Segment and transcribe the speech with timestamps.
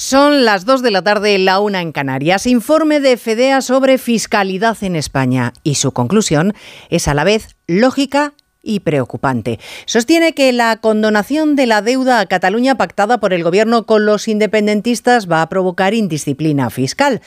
[0.00, 2.46] Son las 2 de la tarde, la una en Canarias.
[2.46, 5.52] Informe de FEDEA sobre fiscalidad en España.
[5.64, 6.54] Y su conclusión
[6.88, 8.32] es a la vez lógica
[8.62, 9.58] y preocupante.
[9.86, 14.28] Sostiene que la condonación de la deuda a Cataluña pactada por el gobierno con los
[14.28, 17.20] independentistas va a provocar indisciplina fiscal.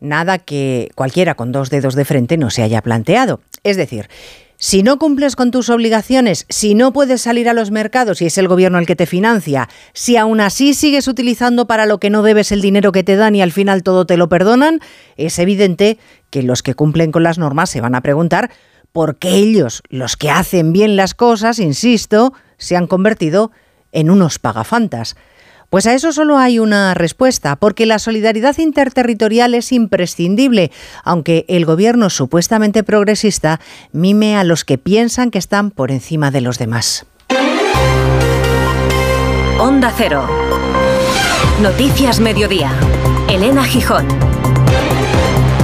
[0.00, 3.42] Nada que cualquiera con dos dedos de frente no se haya planteado.
[3.62, 4.08] Es decir,
[4.60, 8.36] si no cumples con tus obligaciones, si no puedes salir a los mercados y es
[8.36, 12.22] el gobierno el que te financia, si aún así sigues utilizando para lo que no
[12.22, 14.80] debes el dinero que te dan y al final todo te lo perdonan,
[15.16, 18.50] es evidente que los que cumplen con las normas se van a preguntar
[18.92, 23.52] por qué ellos, los que hacen bien las cosas, insisto, se han convertido
[23.92, 25.16] en unos pagafantas.
[25.70, 30.72] Pues a eso solo hay una respuesta, porque la solidaridad interterritorial es imprescindible,
[31.04, 33.60] aunque el gobierno supuestamente progresista
[33.92, 37.06] mime a los que piensan que están por encima de los demás.
[39.60, 40.26] Onda Cero.
[41.62, 42.72] Noticias Mediodía.
[43.28, 44.08] Elena Gijón.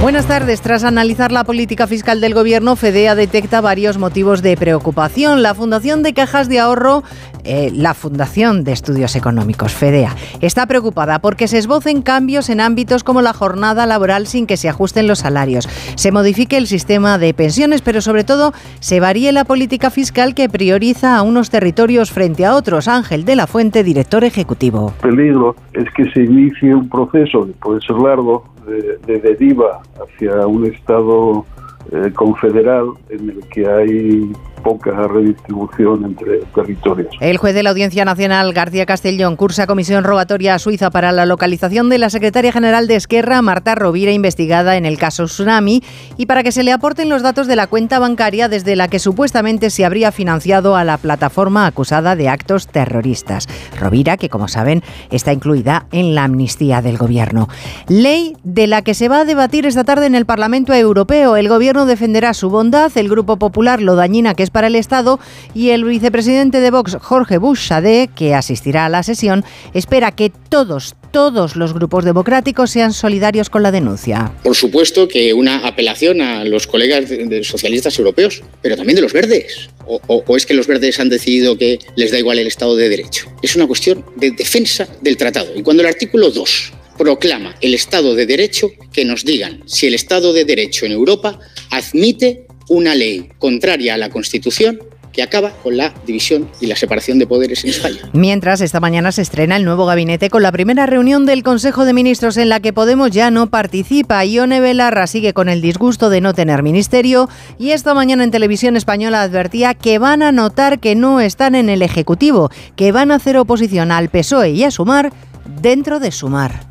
[0.02, 0.60] Buenas tardes.
[0.60, 5.42] Tras analizar la política fiscal del Gobierno, FEDEA detecta varios motivos de preocupación.
[5.42, 7.02] La Fundación de Cajas de Ahorro,
[7.44, 13.04] eh, la Fundación de Estudios Económicos, FEDEA, está preocupada porque se esbocen cambios en ámbitos
[13.04, 17.32] como la jornada laboral sin que se ajusten los salarios, se modifique el sistema de
[17.32, 22.44] pensiones, pero sobre todo se varíe la política fiscal que prioriza a unos territorios frente
[22.44, 22.86] a otros.
[22.86, 24.92] Ángel de la Fuente, director ejecutivo.
[25.02, 30.46] El peligro es que se inicie un proceso que puede ser largo de, deriva hacia
[30.46, 31.44] un Estado
[31.92, 37.14] eh, confederal en el que hay poca redistribución entre territorios.
[37.20, 41.26] El juez de la Audiencia Nacional, García Castellón, cursa comisión rogatoria a Suiza para la
[41.26, 45.82] localización de la secretaria general de Esquerra, Marta Rovira, investigada en el caso Tsunami,
[46.16, 48.98] y para que se le aporten los datos de la cuenta bancaria desde la que
[48.98, 53.48] supuestamente se habría financiado a la plataforma acusada de actos terroristas.
[53.78, 57.48] Rovira, que como saben, está incluida en la amnistía del gobierno.
[57.88, 61.36] Ley de la que se va a debatir esta tarde en el Parlamento Europeo.
[61.36, 65.18] El gobierno defenderá su bondad, el Grupo Popular lo dañina que para el Estado
[65.54, 67.70] y el vicepresidente de Vox, Jorge Bush
[68.14, 73.62] que asistirá a la sesión, espera que todos, todos los grupos democráticos sean solidarios con
[73.62, 74.32] la denuncia.
[74.42, 77.04] Por supuesto que una apelación a los colegas
[77.42, 79.70] socialistas europeos, pero también de los verdes.
[79.86, 82.88] O, o, es que los verdes han decidido que les da igual el Estado de
[82.88, 83.26] Derecho?
[83.42, 85.52] Es una cuestión de defensa del tratado.
[85.54, 89.94] Y cuando el artículo 2 proclama el Estado de Derecho, que nos digan si el
[89.94, 91.38] Estado de Derecho en Europa
[91.70, 94.78] admite una ley contraria a la Constitución
[95.16, 97.96] que acaba con la división y la separación de poderes en España.
[98.12, 101.94] Mientras, esta mañana se estrena el nuevo gabinete con la primera reunión del Consejo de
[101.94, 104.22] Ministros en la que Podemos ya no participa.
[104.26, 108.76] Ione Belarra sigue con el disgusto de no tener ministerio y esta mañana en televisión
[108.76, 113.14] española advertía que van a notar que no están en el Ejecutivo, que van a
[113.14, 115.14] hacer oposición al PSOE y a Sumar
[115.62, 116.66] dentro de Sumar.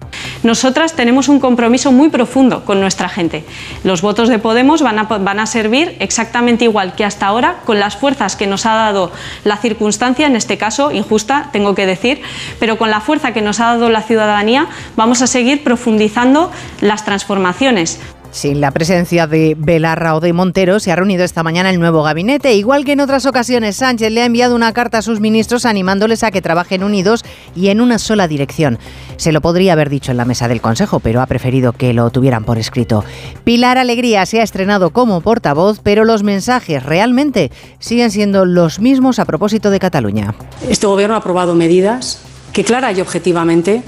[0.45, 3.43] Nosotras tenemos un compromiso muy profundo con nuestra gente.
[3.83, 7.79] Los votos de Podemos van a, van a servir exactamente igual que hasta ahora con
[7.79, 9.11] las fuerzas que nos ha dado
[9.43, 12.21] la circunstancia, en este caso injusta, tengo que decir,
[12.59, 17.05] pero con la fuerza que nos ha dado la ciudadanía vamos a seguir profundizando las
[17.05, 17.99] transformaciones.
[18.35, 22.03] Sin la presencia de Belarra o de Montero, se ha reunido esta mañana el nuevo
[22.03, 22.53] gabinete.
[22.53, 26.21] Igual que en otras ocasiones, Sánchez le ha enviado una carta a sus ministros animándoles
[26.21, 27.23] a que trabajen unidos
[27.55, 28.77] y en una sola dirección.
[29.15, 32.09] Se lo podría haber dicho en la mesa del Consejo, pero ha preferido que lo
[32.09, 33.05] tuvieran por escrito.
[33.45, 39.17] Pilar Alegría se ha estrenado como portavoz, pero los mensajes realmente siguen siendo los mismos
[39.19, 40.35] a propósito de Cataluña.
[40.67, 42.19] Este gobierno ha aprobado medidas
[42.51, 43.81] que clara y objetivamente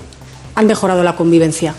[0.55, 1.75] han mejorado la convivencia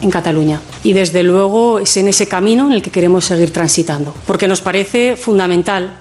[0.00, 0.60] en Cataluña.
[0.84, 4.60] Y desde luego es en ese camino en el que queremos seguir transitando, porque nos
[4.60, 5.96] parece fundamental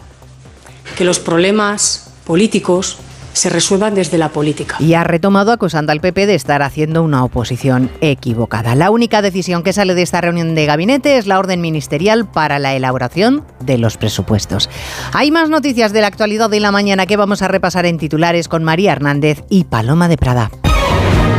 [0.97, 2.97] que los problemas políticos
[3.38, 4.78] se resuelvan desde la política.
[4.80, 8.74] Y ha retomado acusando al PP de estar haciendo una oposición equivocada.
[8.74, 12.57] La única decisión que sale de esta reunión de gabinete es la orden ministerial para
[12.57, 14.69] la elaboración de los presupuestos.
[15.13, 18.47] Hay más noticias de la actualidad de la mañana que vamos a repasar en titulares
[18.47, 20.50] con María Hernández y Paloma de Prada.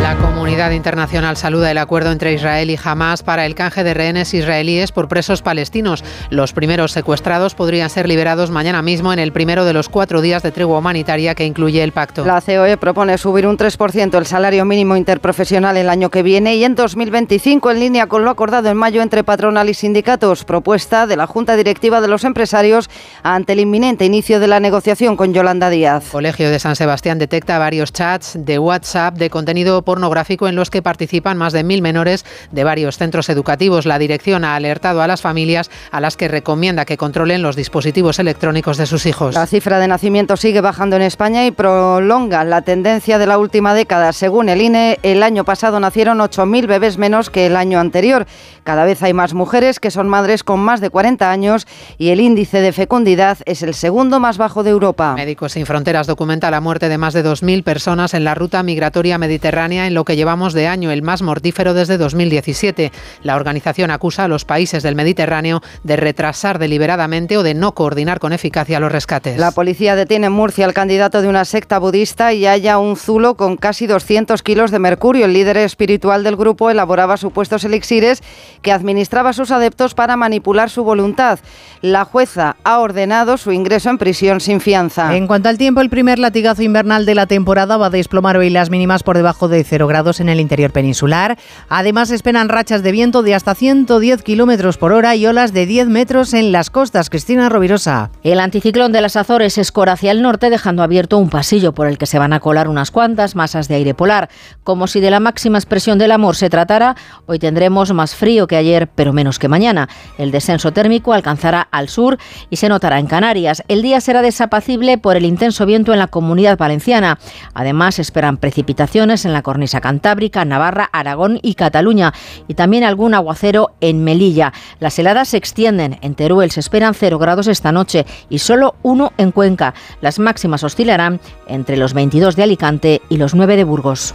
[0.03, 4.33] La comunidad internacional saluda el acuerdo entre Israel y Hamas para el canje de rehenes
[4.33, 6.05] israelíes por presos palestinos.
[6.31, 10.43] Los primeros secuestrados podrían ser liberados mañana mismo en el primero de los cuatro días
[10.43, 12.25] de tregua humanitaria que incluye el pacto.
[12.25, 16.65] La COE propone subir un 3% el salario mínimo interprofesional el año que viene y
[16.65, 20.45] en 2025 en línea con lo acordado en mayo entre patronal y sindicatos.
[20.45, 22.89] Propuesta de la Junta Directiva de los Empresarios
[23.23, 26.11] ante el inminente inicio de la negociación con Yolanda Díaz.
[26.13, 30.71] Colegio de San Sebastián detecta varios chats de WhatsApp de contenido contenido pornográfico en los
[30.71, 33.85] que participan más de mil menores de varios centros educativos.
[33.85, 38.21] La dirección ha alertado a las familias a las que recomienda que controlen los dispositivos
[38.21, 39.35] electrónicos de sus hijos.
[39.35, 43.75] La cifra de nacimiento sigue bajando en España y prolonga la tendencia de la última
[43.75, 44.13] década.
[44.13, 48.25] Según el INE, el año pasado nacieron 8.000 bebés menos que el año anterior.
[48.63, 51.67] Cada vez hay más mujeres que son madres con más de 40 años
[51.97, 55.15] y el índice de fecundidad es el segundo más bajo de Europa.
[55.15, 59.19] Médicos Sin Fronteras documenta la muerte de más de 2.000 personas en la ruta migratoria
[59.19, 62.93] mediterránea en lo que llevamos de año, el más mortífero desde 2017.
[63.23, 68.19] La organización acusa a los países del Mediterráneo de retrasar deliberadamente o de no coordinar
[68.19, 69.39] con eficacia los rescates.
[69.39, 73.37] La policía detiene en Murcia al candidato de una secta budista y halla un zulo
[73.37, 75.25] con casi 200 kilos de mercurio.
[75.25, 78.23] El líder espiritual del grupo elaboraba supuestos elixires
[78.63, 81.39] que administraba a sus adeptos para manipular su voluntad.
[81.81, 85.17] La jueza ha ordenado su ingreso en prisión sin fianza.
[85.17, 88.51] En cuanto al tiempo, el primer latigazo invernal de la temporada va a desplomar hoy
[88.51, 91.39] las mínimas por debajo de 0 grados en el interior peninsular.
[91.69, 95.89] Además, esperan rachas de viento de hasta 110 kilómetros por hora y olas de 10
[95.89, 97.11] metros en las costas.
[97.11, 98.11] Cristina Rovirosa.
[98.23, 101.99] El anticiclón de las Azores escora hacia el norte, dejando abierto un pasillo por el
[101.99, 104.31] que se van a colar unas cuantas masas de aire polar.
[104.65, 108.57] Como si de la máxima expresión del amor se tratara, hoy tendremos más frío que
[108.57, 109.89] ayer, pero menos que mañana.
[110.17, 112.19] El descenso térmico alcanzará al sur
[112.51, 113.63] y se notará en Canarias.
[113.69, 117.19] El día será desapacible por el intenso viento en la comunidad valenciana.
[117.55, 122.13] Además, esperan precipitaciones en la cornisa cantábrica, Navarra, Aragón y Cataluña,
[122.47, 124.53] y también algún aguacero en Melilla.
[124.81, 125.99] Las heladas se extienden.
[126.03, 129.75] En Teruel se esperan 0 grados esta noche y solo uno en Cuenca.
[130.01, 134.15] Las máximas oscilarán entre los 22 de Alicante y los 9 de Burgos.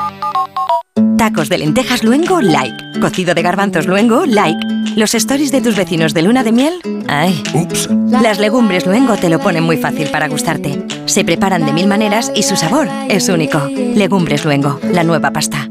[1.31, 2.99] Tacos de lentejas luengo, like.
[2.99, 4.59] Cocido de garbanzos luengo, like.
[4.97, 6.73] Los stories de tus vecinos de luna de miel,
[7.07, 7.41] ay.
[7.53, 7.87] Ups.
[8.09, 10.85] Las legumbres luengo te lo ponen muy fácil para gustarte.
[11.05, 13.65] Se preparan de mil maneras y su sabor es único.
[13.69, 15.70] Legumbres luengo, la nueva pasta.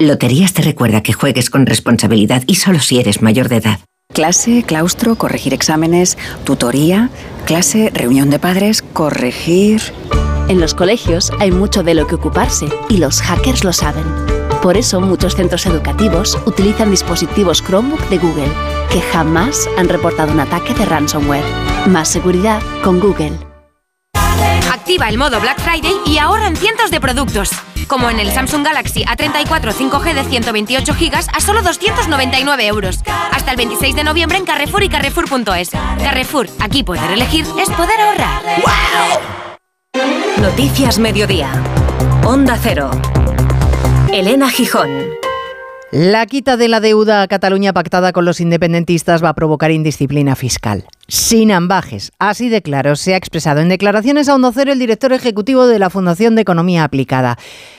[0.00, 3.80] Loterías te recuerda que juegues con responsabilidad y solo si eres mayor de edad.
[4.12, 7.10] Clase, claustro, corregir exámenes, tutoría,
[7.46, 9.80] clase, reunión de padres, corregir...
[10.46, 14.04] En los colegios hay mucho de lo que ocuparse y los hackers lo saben.
[14.60, 18.52] Por eso muchos centros educativos utilizan dispositivos Chromebook de Google,
[18.92, 21.44] que jamás han reportado un ataque de ransomware.
[21.86, 23.32] Más seguridad con Google.
[24.70, 27.52] Activa el modo Black Friday y ahorra en cientos de productos.
[27.86, 33.00] Como en el Samsung Galaxy A34 5G de 128 GB a solo 299 euros.
[33.32, 35.70] Hasta el 26 de noviembre en Carrefour y Carrefour.es.
[35.98, 38.42] Carrefour, aquí poder elegir es poder ahorrar.
[40.40, 41.50] Noticias Mediodía.
[42.24, 42.90] Onda Cero.
[44.12, 44.90] Elena Gijón.
[45.90, 50.34] La quita de la deuda a Cataluña pactada con los independentistas va a provocar indisciplina
[50.34, 50.86] fiscal.
[51.06, 52.12] Sin ambajes.
[52.18, 55.78] Así de claro se ha expresado en declaraciones a Onda Cero el director ejecutivo de
[55.78, 57.36] la Fundación de Economía Aplicada.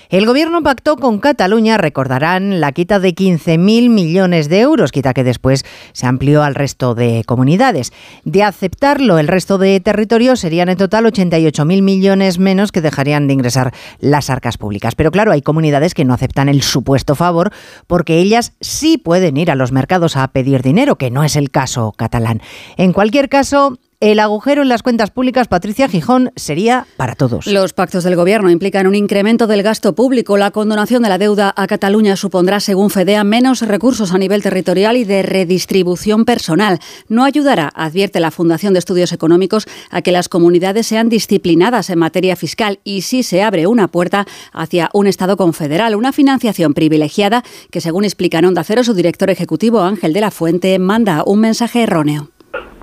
[0.10, 5.24] El gobierno pactó con Cataluña, recordarán, la quita de 15.000 millones de euros, quita que
[5.24, 7.92] después se amplió al resto de comunidades.
[8.24, 13.34] De aceptarlo, el resto de territorios serían en total 88.000 millones menos que dejarían de
[13.34, 14.94] ingresar las arcas públicas.
[14.94, 17.52] Pero claro, hay comunidades que no aceptan el supuesto favor
[17.88, 21.50] porque ellas sí pueden ir a los mercados a pedir dinero, que no es el
[21.50, 22.42] caso catalán.
[22.78, 27.48] En cualquier caso, el agujero en las cuentas públicas, Patricia Gijón, sería para todos.
[27.48, 30.38] Los pactos del Gobierno implican un incremento del gasto público.
[30.38, 34.98] La condonación de la deuda a Cataluña supondrá, según FEDEA, menos recursos a nivel territorial
[34.98, 36.80] y de redistribución personal.
[37.08, 42.00] No ayudará, advierte la Fundación de Estudios Económicos, a que las comunidades sean disciplinadas en
[42.00, 47.44] materia fiscal y sí se abre una puerta hacia un Estado confederal, una financiación privilegiada
[47.72, 51.40] que, según explica en Onda Cero su director ejecutivo Ángel de la Fuente, manda un
[51.40, 52.30] mensaje erróneo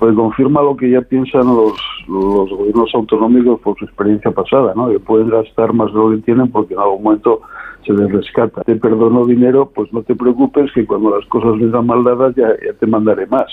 [0.03, 1.71] pues confirma lo que ya piensan los,
[2.09, 4.89] los gobiernos autonómicos por su experiencia pasada, ¿no?
[4.89, 7.39] Que pueden gastar más de lo que tienen porque en algún momento
[7.85, 8.61] se les rescata.
[8.63, 12.49] Te perdono dinero, pues no te preocupes que cuando las cosas vengan mal dadas ya,
[12.77, 13.47] te mandaré más.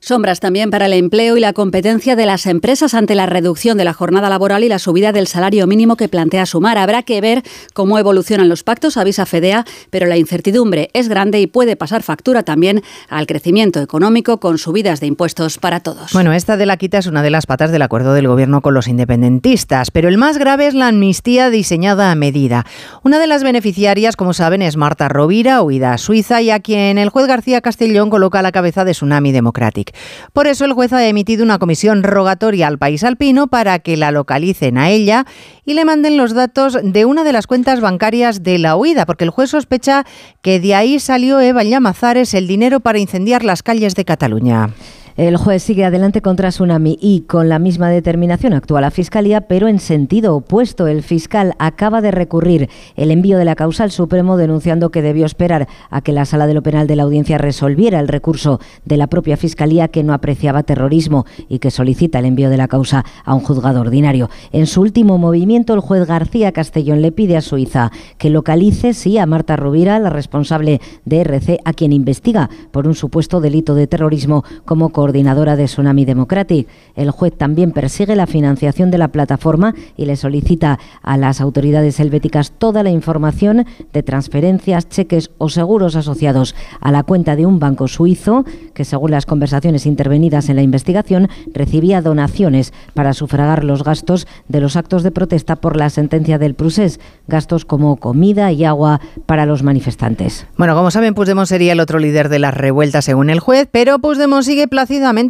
[0.00, 3.84] Sombras también para el empleo y la competencia de las empresas ante la reducción de
[3.84, 6.78] la jornada laboral y la subida del salario mínimo que plantea Sumar.
[6.78, 7.42] Habrá que ver
[7.72, 12.42] cómo evolucionan los pactos, avisa Fedea, pero la incertidumbre es grande y puede pasar factura
[12.42, 15.91] también al crecimiento económico con subidas de impuestos para todos.
[16.12, 18.74] Bueno, esta de la quita es una de las patas del acuerdo del gobierno con
[18.74, 22.66] los independentistas, pero el más grave es la amnistía diseñada a medida.
[23.02, 26.98] Una de las beneficiarias, como saben, es Marta Rovira, huida a Suiza y a quien
[26.98, 29.94] el juez García Castellón coloca a la cabeza de Tsunami Democratic.
[30.32, 34.10] Por eso el juez ha emitido una comisión rogatoria al país alpino para que la
[34.10, 35.26] localicen a ella
[35.64, 39.24] y le manden los datos de una de las cuentas bancarias de la huida, porque
[39.24, 40.04] el juez sospecha
[40.40, 44.70] que de ahí salió Eva Llamazares el dinero para incendiar las calles de Cataluña.
[45.16, 49.68] El juez sigue adelante contra Tsunami y con la misma determinación actúa la Fiscalía, pero
[49.68, 50.86] en sentido opuesto.
[50.86, 55.26] El fiscal acaba de recurrir el envío de la causa al Supremo denunciando que debió
[55.26, 58.96] esperar a que la Sala de lo Penal de la Audiencia resolviera el recurso de
[58.96, 63.04] la propia Fiscalía que no apreciaba terrorismo y que solicita el envío de la causa
[63.26, 64.30] a un juzgado ordinario.
[64.50, 69.18] En su último movimiento, el juez García Castellón le pide a Suiza que localice, sí,
[69.18, 73.86] a Marta Rubira, la responsable de RC, a quien investiga por un supuesto delito de
[73.86, 76.68] terrorismo como coordinadora de Tsunami Democratic.
[76.94, 81.98] El juez también persigue la financiación de la plataforma y le solicita a las autoridades
[81.98, 87.58] helvéticas toda la información de transferencias, cheques o seguros asociados a la cuenta de un
[87.58, 88.44] banco suizo
[88.74, 94.60] que, según las conversaciones intervenidas en la investigación, recibía donaciones para sufragar los gastos de
[94.60, 99.46] los actos de protesta por la sentencia del Prusés, gastos como comida y agua para
[99.46, 100.46] los manifestantes.
[100.56, 103.98] Bueno, como saben, Puigdemont sería el otro líder de las revueltas según el juez, pero
[103.98, 104.68] Puigdemont sigue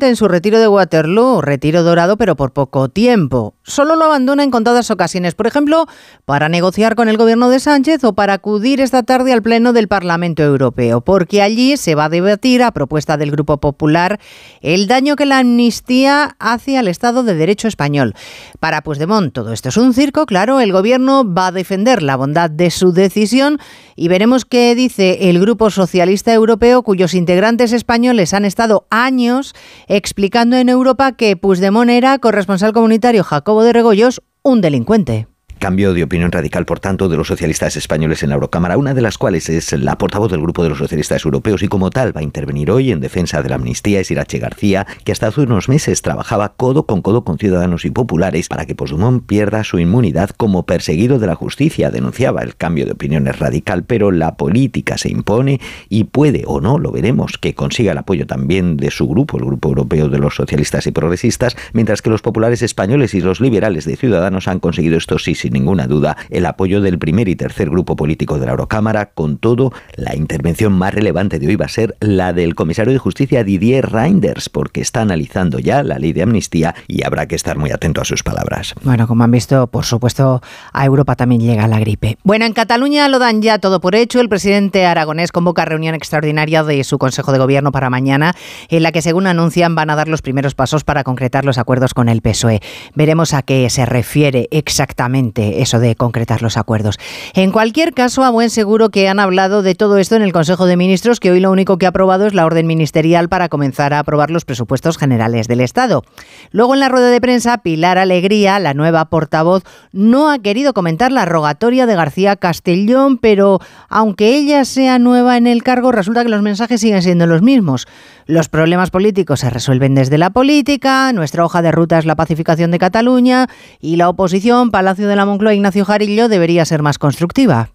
[0.09, 3.55] en su retiro de Waterloo, retiro dorado pero por poco tiempo.
[3.65, 5.87] Solo lo abandona en contadas ocasiones, por ejemplo,
[6.25, 9.87] para negociar con el gobierno de Sánchez o para acudir esta tarde al Pleno del
[9.87, 14.19] Parlamento Europeo, porque allí se va a debatir, a propuesta del Grupo Popular,
[14.63, 18.15] el daño que la amnistía hace al Estado de Derecho español.
[18.59, 22.51] Para Puigdemont todo esto es un circo, claro, el gobierno va a defender la bondad
[22.51, 23.59] de su decisión
[23.95, 29.55] y veremos qué dice el Grupo Socialista Europeo, cuyos integrantes españoles han estado años
[29.87, 33.23] explicando en Europa que Puigdemont era corresponsal comunitario
[33.61, 35.29] De Regoyos un delincuente.
[35.63, 39.01] Cambio de opinión radical, por tanto, de los socialistas españoles en la Eurocámara, una de
[39.01, 42.21] las cuales es la portavoz del Grupo de los Socialistas Europeos y como tal va
[42.21, 45.69] a intervenir hoy en defensa de la amnistía es Irache García, que hasta hace unos
[45.69, 50.31] meses trabajaba codo con codo con ciudadanos y populares para que Puigdemont pierda su inmunidad
[50.31, 51.93] como perseguido de la justicia.
[51.93, 56.61] Denunciaba el cambio de opinión es radical, pero la política se impone y puede o
[56.61, 60.19] no, lo veremos, que consiga el apoyo también de su grupo, el Grupo Europeo de
[60.19, 64.59] los Socialistas y Progresistas, mientras que los populares españoles y los liberales de Ciudadanos han
[64.59, 68.47] conseguido esto sí sin ninguna duda el apoyo del primer y tercer grupo político de
[68.47, 69.11] la Eurocámara.
[69.11, 72.99] Con todo, la intervención más relevante de hoy va a ser la del comisario de
[72.99, 77.59] justicia Didier Reinders, porque está analizando ya la ley de amnistía y habrá que estar
[77.59, 78.75] muy atento a sus palabras.
[78.83, 80.43] Bueno, como han visto, por supuesto,
[80.73, 82.19] a Europa también llega la gripe.
[82.25, 84.21] Bueno, en Cataluña lo dan ya todo por hecho.
[84.21, 88.35] El presidente aragonés convoca reunión extraordinaria de su Consejo de Gobierno para mañana,
[88.69, 91.95] en la que, según anuncian, van a dar los primeros pasos para concretar los acuerdos
[91.95, 92.61] con el PSOE.
[92.95, 96.99] Veremos a qué se refiere exactamente eso de concretar los acuerdos.
[97.35, 100.67] En cualquier caso, a buen seguro que han hablado de todo esto en el Consejo
[100.67, 103.95] de Ministros, que hoy lo único que ha aprobado es la orden ministerial para comenzar
[103.95, 106.03] a aprobar los presupuestos generales del Estado.
[106.51, 111.13] Luego, en la rueda de prensa, Pilar Alegría, la nueva portavoz, no ha querido comentar
[111.13, 116.29] la rogatoria de García Castellón, pero aunque ella sea nueva en el cargo, resulta que
[116.29, 117.87] los mensajes siguen siendo los mismos.
[118.27, 122.71] Los problemas políticos se resuelven desde la política, nuestra hoja de ruta es la pacificación
[122.71, 123.49] de Cataluña
[123.81, 127.71] y la oposición, Palacio de la Moncloa, Ignacio Jarillo, debería ser más constructiva.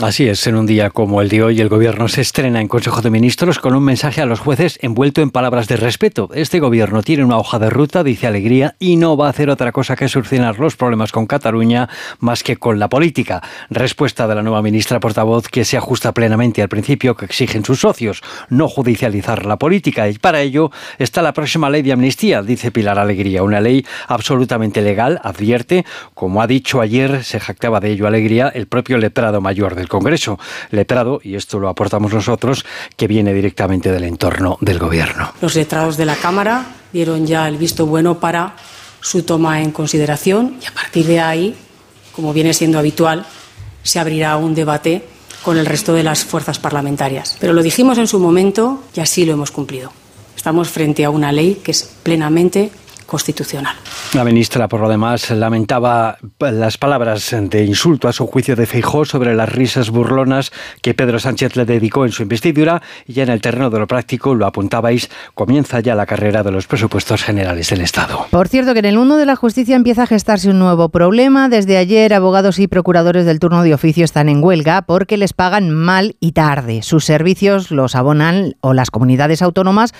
[0.00, 3.02] Así es, en un día como el de hoy, el Gobierno se estrena en Consejo
[3.02, 6.30] de Ministros con un mensaje a los jueces envuelto en palabras de respeto.
[6.32, 9.70] Este Gobierno tiene una hoja de ruta, dice Alegría, y no va a hacer otra
[9.70, 13.42] cosa que solucionar los problemas con Cataluña más que con la política.
[13.68, 17.80] Respuesta de la nueva ministra portavoz que se ajusta plenamente al principio que exigen sus
[17.80, 20.08] socios, no judicializar la política.
[20.08, 24.80] Y para ello está la próxima ley de amnistía, dice Pilar Alegría, una ley absolutamente
[24.80, 25.84] legal, advierte,
[26.14, 29.88] como ha dicho ayer, se jactaba de ello Alegría, el propio letrado mayor de el
[29.88, 30.38] Congreso.
[30.70, 32.64] Letrado, y esto lo aportamos nosotros,
[32.96, 35.32] que viene directamente del entorno del Gobierno.
[35.40, 38.56] Los letrados de la Cámara dieron ya el visto bueno para
[39.00, 41.54] su toma en consideración y a partir de ahí,
[42.12, 43.26] como viene siendo habitual,
[43.82, 45.04] se abrirá un debate
[45.42, 47.36] con el resto de las fuerzas parlamentarias.
[47.40, 49.92] Pero lo dijimos en su momento y así lo hemos cumplido.
[50.36, 52.70] Estamos frente a una ley que es plenamente
[53.12, 53.76] constitucional.
[54.14, 59.04] La ministra, por lo demás, lamentaba las palabras de insulto a su juicio de Feijó
[59.04, 60.50] sobre las risas burlonas
[60.80, 63.86] que Pedro Sánchez le dedicó en su investidura y ya en el terreno de lo
[63.86, 68.24] práctico, lo apuntabais, comienza ya la carrera de los presupuestos generales del Estado.
[68.30, 71.50] Por cierto, que en el mundo de la justicia empieza a gestarse un nuevo problema.
[71.50, 75.70] Desde ayer, abogados y procuradores del turno de oficio están en huelga porque les pagan
[75.70, 76.80] mal y tarde.
[76.80, 79.92] Sus servicios los abonan o las comunidades autónomas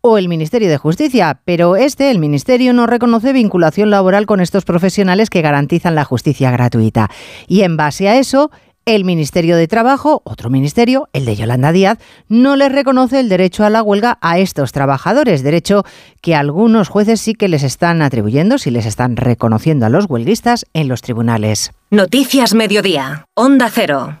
[0.00, 4.64] o el Ministerio de Justicia, pero este, el Ministerio, no reconoce vinculación laboral con estos
[4.64, 7.10] profesionales que garantizan la justicia gratuita.
[7.46, 8.50] Y en base a eso,
[8.88, 13.64] el Ministerio de Trabajo, otro ministerio, el de Yolanda Díaz, no les reconoce el derecho
[13.64, 15.84] a la huelga a estos trabajadores, derecho
[16.22, 20.64] que algunos jueces sí que les están atribuyendo, si les están reconociendo a los huelguistas
[20.72, 21.72] en los tribunales.
[21.90, 24.20] Noticias Mediodía, Onda Cero.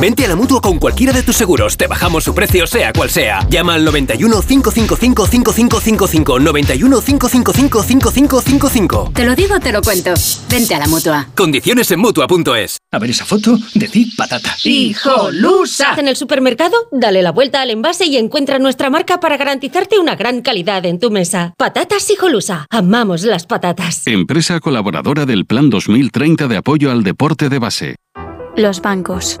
[0.00, 1.76] Vente a la mutua con cualquiera de tus seguros.
[1.76, 3.44] Te bajamos su precio, sea cual sea.
[3.50, 6.38] Llama al 91 555 5555.
[6.38, 9.10] 91 555 5555.
[9.12, 10.14] Te lo digo, te lo cuento.
[10.48, 11.28] Vente a la mutua.
[11.34, 12.78] Condiciones en mutua.es.
[12.92, 14.54] A ver esa foto, decir patata.
[14.62, 15.94] ¡Hijolusa!
[15.96, 20.14] En el supermercado, dale la vuelta al envase y encuentra nuestra marca para garantizarte una
[20.14, 21.54] gran calidad en tu mesa.
[21.58, 22.66] Patatas Hijolusa.
[22.70, 24.06] Amamos las patatas.
[24.06, 27.96] Empresa colaboradora del Plan 2030 de apoyo al deporte de base.
[28.56, 29.40] Los bancos.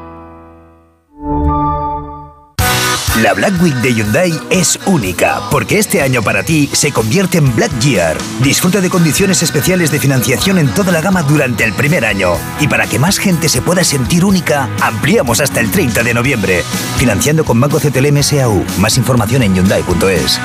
[3.21, 7.55] La Black Week de Hyundai es única, porque este año para ti se convierte en
[7.55, 8.17] Black Year.
[8.41, 12.33] Disfruta de condiciones especiales de financiación en toda la gama durante el primer año.
[12.59, 16.63] Y para que más gente se pueda sentir única, ampliamos hasta el 30 de noviembre.
[16.97, 18.65] Financiando con Banco CTLM SAU.
[18.79, 20.39] Más información en Hyundai.es.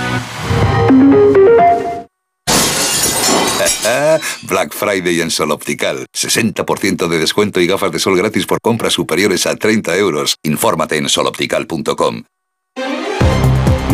[4.43, 6.05] Black Friday en Sol Optical.
[6.15, 10.37] 60% de descuento y gafas de sol gratis por compras superiores a 30 euros.
[10.43, 12.25] Infórmate en soloptical.com.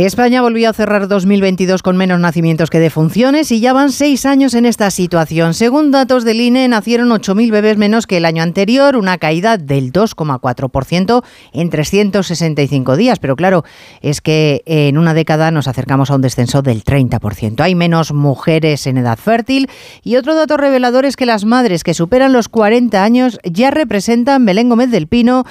[0.00, 4.54] España volvió a cerrar 2022 con menos nacimientos que defunciones y ya van seis años
[4.54, 5.52] en esta situación.
[5.52, 9.92] Según datos del INE, nacieron 8.000 bebés menos que el año anterior, una caída del
[9.92, 13.18] 2,4% en 365 días.
[13.18, 13.64] Pero claro,
[14.00, 17.60] es que en una década nos acercamos a un descenso del 30%.
[17.60, 19.68] Hay menos mujeres en edad fértil
[20.02, 24.46] y otro dato revelador es que las madres que superan los 40 años ya representan
[24.46, 25.44] Belén Gómez del Pino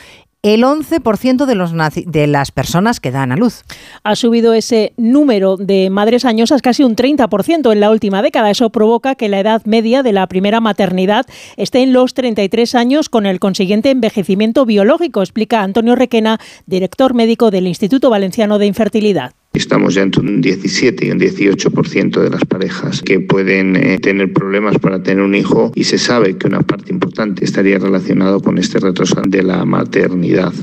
[0.43, 1.71] el 11% de, los
[2.05, 3.63] de las personas que dan a luz.
[4.03, 8.49] Ha subido ese número de madres añosas casi un 30% en la última década.
[8.49, 11.25] Eso provoca que la edad media de la primera maternidad
[11.57, 17.51] esté en los 33 años con el consiguiente envejecimiento biológico, explica Antonio Requena, director médico
[17.51, 19.33] del Instituto Valenciano de Infertilidad.
[19.53, 24.31] Estamos ya entre un 17 y un 18% de las parejas que pueden eh, tener
[24.31, 28.57] problemas para tener un hijo y se sabe que una parte importante estaría relacionado con
[28.57, 30.53] este retroso de la maternidad.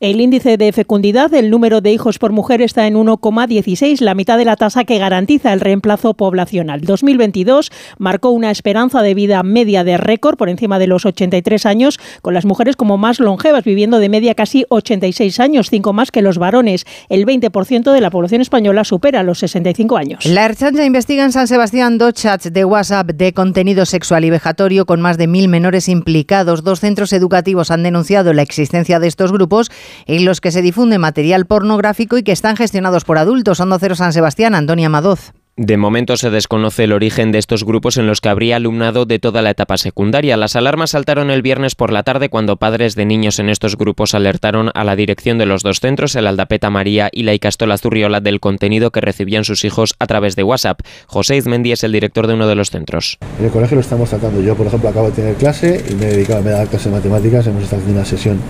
[0.00, 4.38] El índice de fecundidad, el número de hijos por mujer está en 1,16, la mitad
[4.38, 6.82] de la tasa que garantiza el reemplazo poblacional.
[6.82, 11.98] 2022 marcó una esperanza de vida media de récord por encima de los 83 años,
[12.22, 16.22] con las mujeres como más longevas, viviendo de media casi 86 años, cinco más que
[16.22, 16.84] los varones.
[17.08, 20.26] El 20% de la población española supera los 65 años.
[20.26, 24.86] La Erchancha investiga en San Sebastián dos chats de WhatsApp de contenido sexual y vejatorio
[24.86, 26.64] con más de mil menores implicados.
[26.64, 29.65] Dos centros educativos han denunciado la existencia de estos grupos
[30.06, 33.60] en los que se difunde material pornográfico y que están gestionados por adultos.
[33.60, 35.32] Onda Cero San Sebastián, Antonia Madoz.
[35.58, 39.18] De momento se desconoce el origen de estos grupos en los que habría alumnado de
[39.18, 40.36] toda la etapa secundaria.
[40.36, 44.14] Las alarmas saltaron el viernes por la tarde cuando padres de niños en estos grupos
[44.14, 48.20] alertaron a la dirección de los dos centros, el Aldapeta María y la Icastola Zurriola,
[48.20, 50.80] del contenido que recibían sus hijos a través de WhatsApp.
[51.06, 53.16] José Izmendi es el director de uno de los centros.
[53.38, 54.42] En el colegio lo estamos tratando.
[54.42, 56.96] Yo, por ejemplo, acabo de tener clase y me he dedicado a dar clase de
[56.96, 57.46] matemáticas.
[57.46, 58.40] Hemos estado haciendo una sesión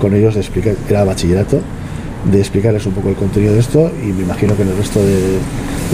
[0.00, 1.60] con ellos de explicar, era bachillerato,
[2.30, 5.04] de explicarles un poco el contenido de esto y me imagino que en el resto
[5.04, 5.38] de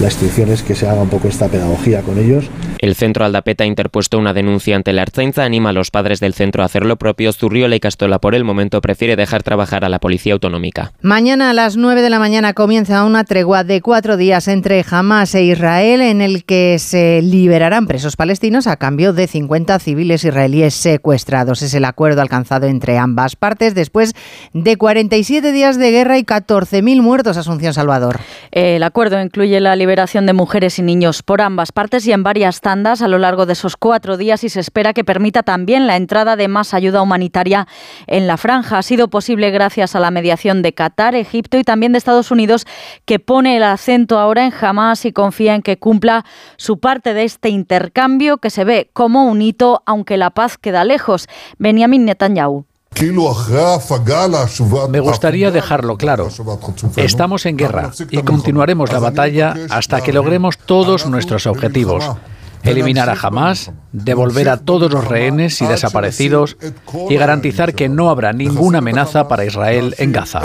[0.00, 2.48] la instrucción es que se haga un poco esta pedagogía con ellos.
[2.80, 6.32] El centro Aldapeta ha interpuesto una denuncia ante la Arzainza, anima a los padres del
[6.32, 7.30] centro a hacer lo propio.
[7.30, 10.92] Zurriola y Castola por el momento prefiere dejar trabajar a la policía autonómica.
[11.02, 15.34] Mañana a las 9 de la mañana comienza una tregua de cuatro días entre Hamas
[15.34, 20.72] e Israel en el que se liberarán presos palestinos a cambio de 50 civiles israelíes
[20.72, 21.60] secuestrados.
[21.60, 24.14] Es el acuerdo alcanzado entre ambas partes después
[24.54, 27.36] de 47 días de guerra y 14.000 muertos.
[27.36, 28.20] Asunción Salvador.
[28.52, 32.62] El acuerdo incluye la liberación de mujeres y niños por ambas partes y en varias
[32.70, 35.96] tandas a lo largo de esos cuatro días y se espera que permita también la
[35.96, 37.66] entrada de más ayuda humanitaria
[38.06, 38.78] en la franja.
[38.78, 42.68] Ha sido posible gracias a la mediación de Qatar, Egipto y también de Estados Unidos,
[43.06, 46.24] que pone el acento ahora en Hamas y confía en que cumpla
[46.59, 50.85] su parte de este intercambio que se ve como un hito, aunque la paz queda
[50.85, 51.26] lejos.
[51.59, 52.66] Benjamin Netanyahu.
[54.90, 56.28] Me gustaría dejarlo claro.
[56.94, 62.04] Estamos en guerra y continuaremos la batalla hasta que logremos todos nuestros objetivos.
[62.62, 66.57] Eliminar a Hamas, devolver a todos los rehenes y desaparecidos
[67.09, 70.42] y garantizar que no habrá ninguna amenaza para Israel en Gaza.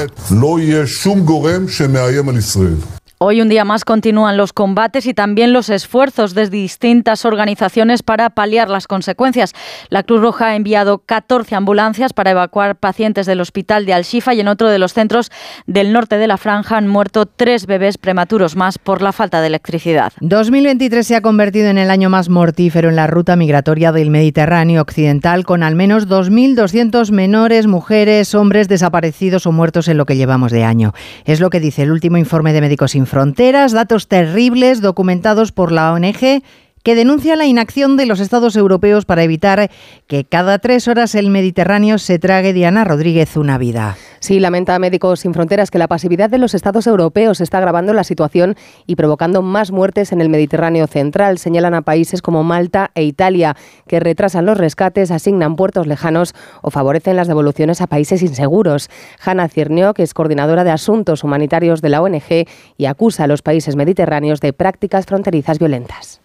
[3.18, 8.30] Hoy un día más continúan los combates y también los esfuerzos de distintas organizaciones para
[8.30, 9.54] paliar las consecuencias.
[9.88, 14.42] La Cruz Roja ha enviado 14 ambulancias para evacuar pacientes del hospital de Al-Shifa y
[14.42, 15.32] en otro de los centros
[15.66, 19.48] del norte de la franja han muerto tres bebés prematuros más por la falta de
[19.48, 20.12] electricidad.
[20.20, 24.82] 2023 se ha convertido en el año más mortífero en la ruta migratoria del Mediterráneo
[24.82, 30.52] occidental con al menos 2.200 menores, mujeres, hombres desaparecidos o muertos en lo que llevamos
[30.52, 30.94] de año.
[31.24, 35.72] Es lo que dice el último informe de Médicos Sin Fronteras, datos terribles documentados por
[35.72, 36.42] la ONG
[36.86, 39.72] que denuncia la inacción de los Estados europeos para evitar
[40.06, 43.98] que cada tres horas el Mediterráneo se trague Diana Rodríguez una vida.
[44.26, 48.04] Sí, lamenta Médicos Sin Fronteras que la pasividad de los Estados europeos está agravando la
[48.04, 48.56] situación
[48.88, 51.38] y provocando más muertes en el Mediterráneo central.
[51.38, 53.56] Señalan a países como Malta e Italia,
[53.88, 56.34] que retrasan los rescates, asignan puertos lejanos
[56.64, 58.90] o favorecen las devoluciones a países inseguros.
[59.24, 63.44] Hanna Cirnio, que es coordinadora de asuntos humanitarios de la ONG y acusa a los
[63.44, 66.20] países mediterráneos de prácticas fronterizas violentas.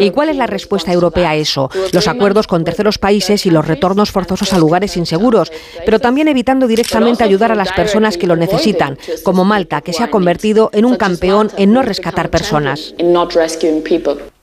[0.00, 1.68] ¿Y cuál es la respuesta europea a eso?
[1.92, 5.52] Los acuerdos con terceros países y los retornos forzosos a lugares inseguros,
[5.84, 10.04] pero también evitando directamente ayudar a las personas que lo necesitan, como Malta, que se
[10.04, 12.94] ha convertido en un campeón en no rescatar personas.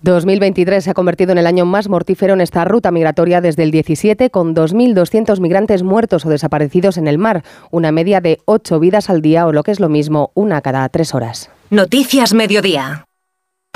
[0.02, 3.72] 2023 se ha convertido en el año más mortífero en esta ruta migratoria desde el
[3.72, 9.10] 17, con 2.200 migrantes muertos o desaparecidos en el mar, una media de 8 vidas
[9.10, 11.50] al día o lo que es lo mismo, una cada tres horas.
[11.70, 13.06] Noticias Mediodía.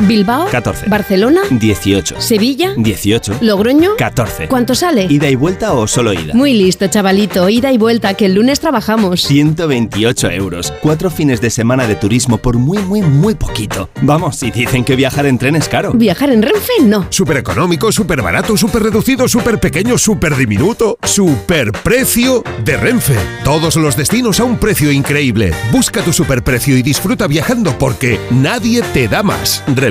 [0.06, 0.88] Bilbao 14.
[0.90, 2.20] Barcelona 18.
[2.20, 3.38] Sevilla 18.
[3.42, 4.50] Logroño 14.
[4.50, 5.08] ¿Cuánto sale?
[5.10, 6.34] ¿Ida y vuelta o solo ida?
[6.34, 7.48] Muy listo, chavalito.
[7.50, 9.22] Ida y vuelta, que el lunes trabajamos.
[9.22, 10.74] 128 euros.
[10.82, 13.90] Cuatro fines de semana de turismo por muy, muy, muy poquito.
[14.02, 15.94] Vamos, si dicen que viajar en tren es caro.
[15.94, 16.74] ¿Viajar en Renfe?
[16.84, 17.08] No.
[17.10, 20.98] Súper económico, súper barato, súper reducido, súper pequeño, súper diminuto.
[21.04, 23.16] Súper precio de Renfe.
[23.46, 25.54] Todos los destinos a un precio increíble.
[25.72, 29.64] Busca tu superprecio y disfruta viajando porque nadie te da más.
[29.68, 29.85] Renfe,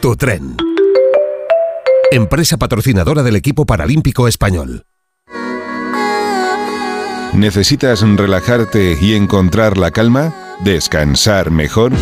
[0.00, 0.56] tu tren.
[2.10, 4.84] Empresa patrocinadora del equipo paralímpico español.
[7.32, 10.34] ¿Necesitas relajarte y encontrar la calma?
[10.62, 11.92] ¿Descansar mejor?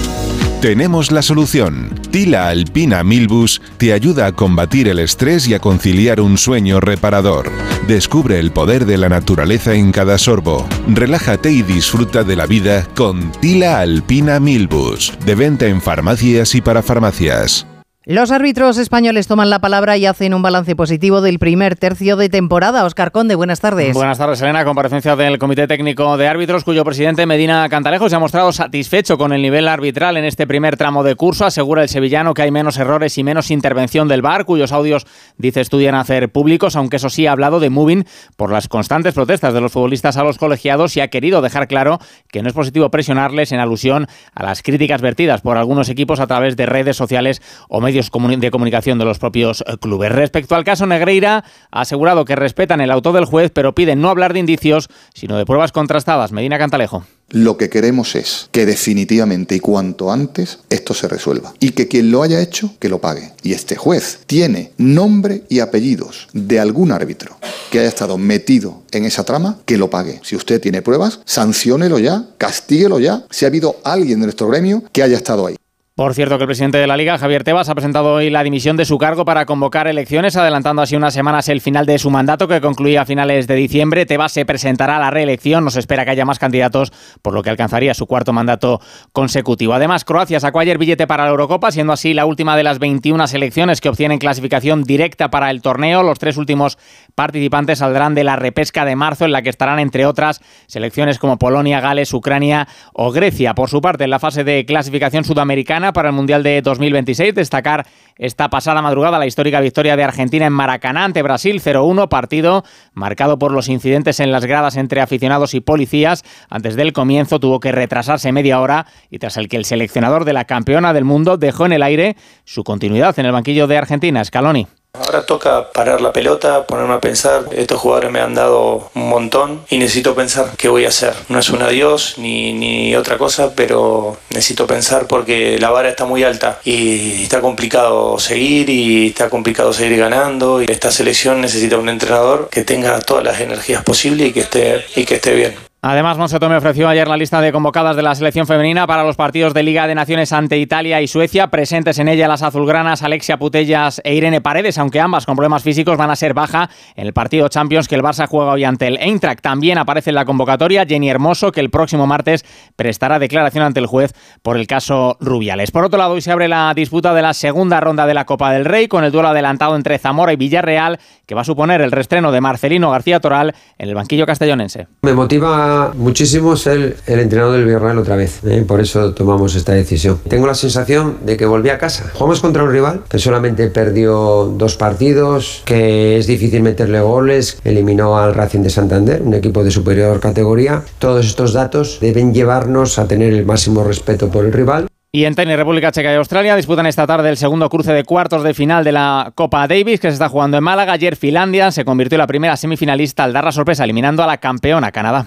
[0.61, 1.99] Tenemos la solución.
[2.11, 7.51] Tila Alpina Milbus te ayuda a combatir el estrés y a conciliar un sueño reparador.
[7.89, 10.69] Descubre el poder de la naturaleza en cada sorbo.
[10.87, 15.15] Relájate y disfruta de la vida con Tila Alpina Milbus.
[15.25, 17.67] De venta en farmacias y para farmacias.
[18.07, 22.31] Los árbitros españoles toman la palabra y hacen un balance positivo del primer tercio de
[22.31, 22.87] temporada.
[22.87, 23.93] Oscar Conde, buenas tardes.
[23.93, 24.65] Buenas tardes, Elena.
[24.65, 29.35] Comparecencia del Comité Técnico de Árbitros, cuyo presidente Medina Cantalejo se ha mostrado satisfecho con
[29.35, 31.45] el nivel arbitral en este primer tramo de curso.
[31.45, 35.61] Asegura el sevillano que hay menos errores y menos intervención del VAR, cuyos audios, dice,
[35.61, 38.07] estudian hacer públicos, aunque eso sí ha hablado de moving
[38.39, 41.99] por las constantes protestas de los futbolistas a los colegiados y ha querido dejar claro
[42.29, 46.27] que no es positivo presionarles en alusión a las críticas vertidas por algunos equipos a
[46.27, 50.13] través de redes sociales o medios de comunicación de los propios eh, clubes.
[50.13, 54.09] Respecto al caso Negreira, ha asegurado que respetan el auto del juez, pero piden no
[54.09, 56.33] hablar de indicios, sino de pruebas contrastadas.
[56.33, 57.05] Medina Cantalejo.
[57.31, 61.55] Lo que queremos es que definitivamente y cuanto antes esto se resuelva.
[61.61, 63.33] Y que quien lo haya hecho, que lo pague.
[63.45, 67.37] Y este juez tiene nombre y apellidos de algún árbitro
[67.71, 70.21] que haya estado metido en esa trama, que lo pague.
[70.25, 74.83] Si usted tiene pruebas, sanciónelo ya, castíguelo ya, si ha habido alguien de nuestro gremio
[74.93, 75.55] que haya estado ahí.
[76.01, 78.75] Por cierto, que el presidente de la Liga, Javier Tebas, ha presentado hoy la dimisión
[78.79, 82.49] de su cargo para convocar elecciones, adelantando así unas semanas el final de su mandato,
[82.49, 84.07] que concluía a finales de diciembre.
[84.07, 87.43] Tebas se presentará a la reelección, no se espera que haya más candidatos, por lo
[87.43, 88.81] que alcanzaría su cuarto mandato
[89.13, 89.75] consecutivo.
[89.75, 93.27] Además, Croacia sacó ayer billete para la Eurocopa, siendo así la última de las 21
[93.27, 96.03] selecciones que obtienen clasificación directa para el torneo.
[96.03, 96.79] Los tres últimos
[97.15, 101.39] participantes saldrán de la repesca de marzo, en la que estarán, entre otras, selecciones como
[101.39, 103.55] Polonia, Gales, Ucrania o Grecia.
[103.55, 107.35] Por su parte, en la fase de clasificación sudamericana, para el Mundial de 2026.
[107.35, 112.65] Destacar esta pasada madrugada la histórica victoria de Argentina en Maracaná ante Brasil 0-1, partido
[112.93, 116.25] marcado por los incidentes en las gradas entre aficionados y policías.
[116.49, 120.33] Antes del comienzo tuvo que retrasarse media hora y tras el que el seleccionador de
[120.33, 124.25] la campeona del mundo dejó en el aire su continuidad en el banquillo de Argentina,
[124.25, 124.67] Scaloni.
[125.11, 127.45] Ahora toca parar la pelota, ponerme a pensar.
[127.53, 131.15] Estos jugadores me han dado un montón y necesito pensar qué voy a hacer.
[131.29, 136.05] No es un adiós ni, ni otra cosa, pero necesito pensar porque la vara está
[136.05, 140.61] muy alta y está complicado seguir y está complicado seguir ganando.
[140.63, 144.85] Y esta selección necesita un entrenador que tenga todas las energías posibles y que esté,
[144.97, 145.70] y que esté bien.
[145.83, 149.17] Además, Monseto me ofreció ayer la lista de convocadas de la selección femenina para los
[149.17, 151.47] partidos de Liga de Naciones ante Italia y Suecia.
[151.47, 155.97] Presentes en ella las azulgranas Alexia Putellas e Irene Paredes, aunque ambas con problemas físicos
[155.97, 158.99] van a ser baja en el partido Champions que el Barça juega hoy ante el
[158.99, 159.41] Eintracht.
[159.41, 162.45] También aparece en la convocatoria Jenny Hermoso, que el próximo martes
[162.77, 164.13] prestará declaración ante el juez
[164.43, 165.71] por el caso Rubiales.
[165.71, 168.53] Por otro lado, hoy se abre la disputa de la segunda ronda de la Copa
[168.53, 171.91] del Rey con el duelo adelantado entre Zamora y Villarreal, que va a suponer el
[171.91, 174.87] restreno de Marcelino García Toral en el banquillo castellonense.
[175.01, 178.41] Me motiva muchísimo ser el entrenador del Villarreal otra vez.
[178.45, 178.65] ¿eh?
[178.67, 180.19] Por eso tomamos esta decisión.
[180.29, 182.11] Tengo la sensación de que volví a casa.
[182.13, 188.19] Jugamos contra un rival que solamente perdió dos partidos, que es difícil meterle goles, eliminó
[188.19, 190.83] al Racing de Santander, un equipo de superior categoría.
[190.99, 194.87] Todos estos datos deben llevarnos a tener el máximo respeto por el rival.
[195.13, 198.45] Y en tenis, República Checa y Australia disputan esta tarde el segundo cruce de cuartos
[198.45, 200.93] de final de la Copa Davis que se está jugando en Málaga.
[200.93, 204.39] Ayer Finlandia se convirtió en la primera semifinalista al dar la sorpresa eliminando a la
[204.39, 205.27] campeona Canadá.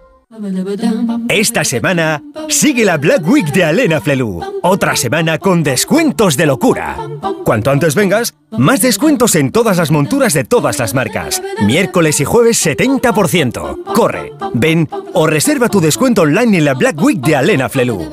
[1.27, 4.39] Esta semana sigue la Black Week de Alena Flelu.
[4.63, 6.95] Otra semana con descuentos de locura.
[7.43, 11.41] Cuanto antes vengas, más descuentos en todas las monturas de todas las marcas.
[11.65, 13.83] Miércoles y jueves 70%.
[13.93, 18.09] Corre, ven o reserva tu descuento online en la Black Week de Alena Flelu.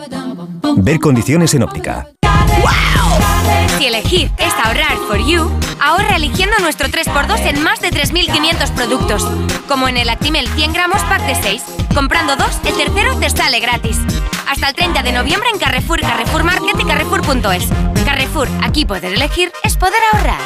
[0.76, 2.09] Ver condiciones en óptica.
[3.78, 5.48] Si elegir es ahorrar for you,
[5.80, 9.24] ahorra eligiendo nuestro 3x2 en más de 3.500 productos.
[9.68, 11.62] Como en el Actimel 100 gramos pack de 6.
[11.94, 13.98] Comprando dos, el tercero te sale gratis.
[14.48, 17.68] Hasta el 30 de noviembre en Carrefour, Carrefour Market y Carrefour.es.
[18.04, 20.40] Carrefour, aquí poder elegir es poder ahorrar.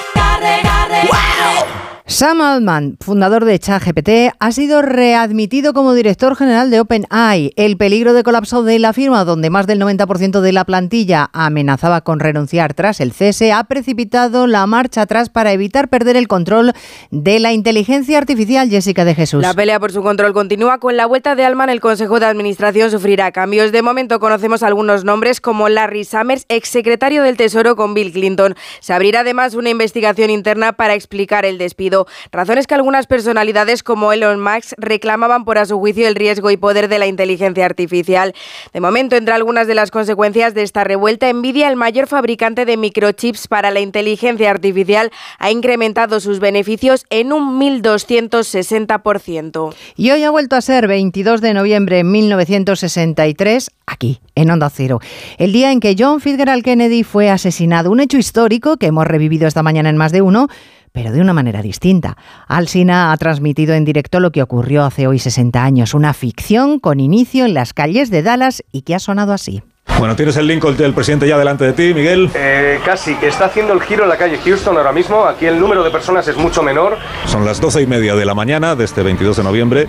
[2.13, 7.55] Sam Altman, fundador de ChatGPT, ha sido readmitido como director general de OpenAI.
[7.57, 12.03] El peligro de colapso de la firma, donde más del 90% de la plantilla amenazaba
[12.03, 16.75] con renunciar tras el cese, ha precipitado la marcha atrás para evitar perder el control
[17.11, 18.69] de la inteligencia artificial.
[18.69, 19.41] Jessica de Jesús.
[19.41, 20.81] La pelea por su control continúa.
[20.81, 23.73] Con la vuelta de Altman, el Consejo de Administración sufrirá cambios.
[23.73, 28.55] De momento conocemos algunos nombres como Larry Summers, exsecretario del Tesoro con Bill Clinton.
[28.81, 32.02] Se abrirá además una investigación interna para explicar el despido.
[32.31, 36.57] Razones que algunas personalidades como Elon Musk reclamaban por a su juicio el riesgo y
[36.57, 38.35] poder de la inteligencia artificial.
[38.73, 42.77] De momento, entre algunas de las consecuencias de esta revuelta, Nvidia, el mayor fabricante de
[42.77, 49.75] microchips para la inteligencia artificial, ha incrementado sus beneficios en un 1.260%.
[49.97, 55.01] Y hoy ha vuelto a ser 22 de noviembre de 1963, aquí, en Onda Cero,
[55.39, 57.91] el día en que John Fitzgerald Kennedy fue asesinado.
[57.91, 60.49] Un hecho histórico que hemos revivido esta mañana en más de uno
[60.93, 62.17] pero de una manera distinta.
[62.47, 67.01] Alsina ha transmitido en directo lo que ocurrió hace hoy 60 años, una ficción con
[67.01, 69.63] inicio en las calles de Dallas y que ha sonado así.
[69.99, 72.31] Bueno, tienes el Lincoln del presidente ya delante de ti, Miguel.
[72.35, 75.25] Eh, casi, que está haciendo el giro en la calle Houston ahora mismo.
[75.25, 76.99] Aquí el número de personas es mucho menor.
[77.27, 79.89] Son las doce y media de la mañana de este 22 de noviembre.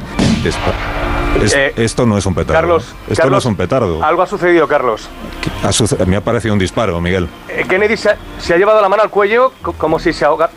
[1.42, 2.62] Eh, esto no es un petardo.
[2.62, 4.04] Carlos, esto no es un petardo.
[4.04, 5.10] Algo ha sucedido, Carlos.
[6.06, 7.28] me ha parecido un disparo, Miguel.
[7.50, 10.50] Eh, Kennedy se ha, llevado la mano al cuello como si se ahoga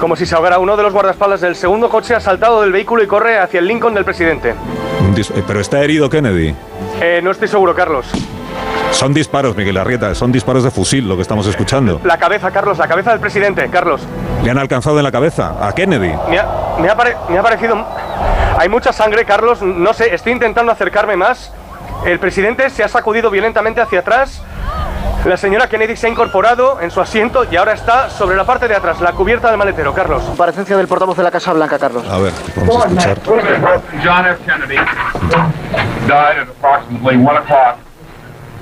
[0.00, 0.58] como si se ahogara.
[0.58, 3.68] Uno de los guardaespaldas del segundo coche ha saltado del vehículo y corre hacia el
[3.68, 4.50] Lincoln del presidente.
[4.50, 6.54] Eh, ¿Pero está herido Kennedy?
[7.00, 8.06] Eh, no estoy seguro, Carlos.
[8.90, 12.00] Son disparos, Miguel Arrieta, son disparos de fusil lo que estamos escuchando.
[12.04, 14.00] La cabeza, Carlos, la cabeza del presidente, Carlos.
[14.42, 16.12] ¿Le han alcanzado en la cabeza a Kennedy?
[16.28, 17.86] Me ha, me ha, parecido...
[18.58, 19.62] Hay mucha sangre, Carlos.
[19.62, 21.52] No sé, estoy intentando acercarme más.
[22.04, 24.42] El presidente se ha sacudido violentamente hacia atrás.
[25.24, 28.66] La señora Kennedy se ha incorporado en su asiento y ahora está sobre la parte
[28.68, 30.22] de atrás, la cubierta del maletero, Carlos.
[30.22, 32.08] Comparecencia del portavoz de la Casa Blanca, Carlos.
[32.08, 33.18] A ver, vamos a escuchar.
[34.02, 34.44] John F.
[34.46, 34.76] Kennedy
[36.08, 37.76] died at approximately 1 o'clock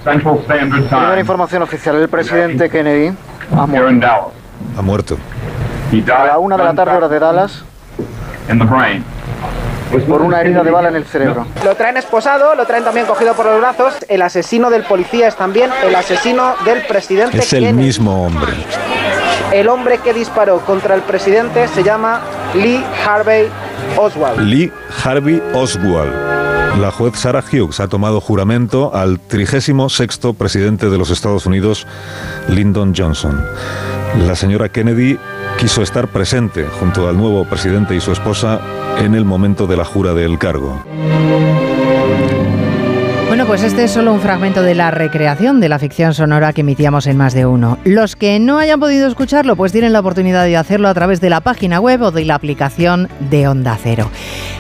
[0.03, 1.97] Central Standard Primera Time información oficial.
[1.97, 3.17] El presidente Kennedy
[3.57, 4.33] ha muerto.
[4.77, 5.17] Ha muerto.
[5.93, 7.65] He died A la una de la tarde, hora de Dallas,
[8.51, 9.05] in the brain.
[10.07, 11.47] Por una herida de bala en el cerebro.
[11.65, 13.95] Lo traen esposado, lo traen también cogido por los brazos.
[14.09, 17.87] El asesino del policía es también el asesino del presidente Es el Kennedy.
[17.87, 18.53] mismo hombre.
[19.53, 22.21] El hombre que disparó contra el presidente se llama
[22.55, 23.49] Lee Harvey
[23.97, 24.41] Oswald.
[24.41, 24.73] Lee
[25.05, 26.13] Harvey Oswald.
[26.81, 29.75] La juez Sarah Hughes ha tomado juramento al 36
[30.39, 31.87] presidente de los Estados Unidos,
[32.49, 33.45] Lyndon Johnson.
[34.27, 35.19] La señora Kennedy
[35.59, 38.61] quiso estar presente junto al nuevo presidente y su esposa
[38.99, 40.85] en el momento de la jura del cargo.
[43.49, 47.07] Pues este es solo un fragmento de la recreación de la ficción sonora que emitíamos
[47.07, 47.79] en más de uno.
[47.85, 51.31] Los que no hayan podido escucharlo, pues tienen la oportunidad de hacerlo a través de
[51.31, 54.11] la página web o de la aplicación de Onda Cero.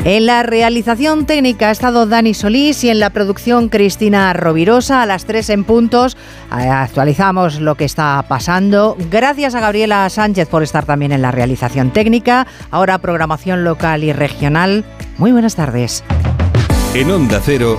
[0.04, 5.02] En la realización técnica ha estado Dani Solís y en la producción Cristina Rovirosa.
[5.02, 6.16] A las 3 en puntos
[6.58, 8.96] eh, actualizamos lo que está pasando.
[9.10, 12.46] Gracias a Gabriela Sánchez por estar también en la realización técnica.
[12.70, 14.86] Ahora programación local y regional.
[15.18, 16.02] Muy buenas tardes.
[16.94, 17.78] En Onda Cero,